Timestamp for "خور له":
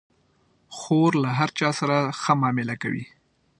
0.77-1.29